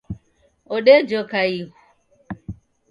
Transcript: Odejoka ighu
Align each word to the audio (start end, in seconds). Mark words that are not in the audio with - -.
Odejoka 0.75 1.39
ighu 1.53 1.73